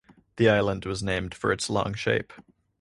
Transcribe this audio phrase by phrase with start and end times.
[0.37, 2.33] The island was named for its long shape.